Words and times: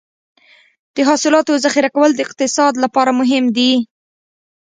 د 0.95 0.97
حاصلاتو 1.09 1.53
ذخیره 1.63 1.89
کول 1.95 2.09
د 2.13 2.19
اقتصاد 2.25 2.73
لپاره 2.83 3.11
مهم 3.19 3.45
دي. 3.57 3.71